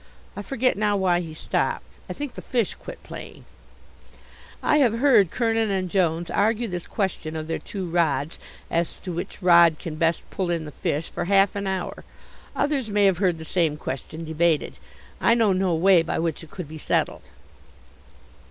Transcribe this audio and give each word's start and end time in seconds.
I 0.35 0.41
forget 0.41 0.79
now 0.79 0.97
why 0.97 1.19
he 1.19 1.31
stopped; 1.35 1.85
I 2.09 2.13
think 2.13 2.33
the 2.33 2.41
fish 2.41 2.73
quit 2.73 3.03
playing. 3.03 3.45
I 4.63 4.77
have 4.77 4.97
heard 4.97 5.29
Kernin 5.29 5.69
and 5.69 5.91
Jones 5.91 6.31
argue 6.31 6.67
this 6.67 6.87
question 6.87 7.35
of 7.35 7.45
their 7.45 7.59
two 7.59 7.87
rods, 7.87 8.39
as 8.71 8.99
to 9.01 9.13
which 9.13 9.43
rod 9.43 9.77
can 9.77 9.97
best 9.97 10.27
pull 10.31 10.49
in 10.49 10.65
the 10.65 10.71
fish, 10.71 11.11
for 11.11 11.25
half 11.25 11.55
an 11.55 11.67
hour. 11.67 12.03
Others 12.55 12.89
may 12.89 13.05
have 13.05 13.19
heard 13.19 13.37
the 13.37 13.45
same 13.45 13.77
question 13.77 14.25
debated. 14.25 14.73
I 15.19 15.35
know 15.35 15.53
no 15.53 15.75
way 15.75 16.01
by 16.01 16.17
which 16.17 16.43
it 16.43 16.49
could 16.49 16.67
be 16.67 16.79
settled. 16.79 17.21